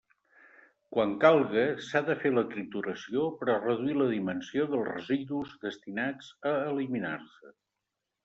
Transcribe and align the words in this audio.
Quan 0.93 1.11
calga, 1.23 1.65
s'ha 1.87 2.01
de 2.07 2.13
fer 2.21 2.29
la 2.37 2.43
trituració 2.53 3.27
per 3.41 3.49
a 3.55 3.59
reduir 3.65 3.97
la 3.99 4.07
dimensió 4.13 4.65
dels 4.71 4.89
residus 4.93 5.53
destinats 5.67 6.31
a 6.53 6.55
eliminar-se. 6.73 7.55